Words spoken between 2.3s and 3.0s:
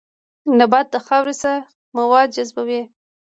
جذبوي